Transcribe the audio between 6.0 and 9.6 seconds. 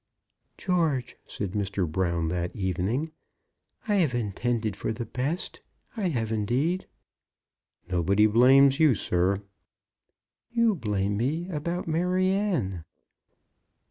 have indeed." "Nobody blames you, sir."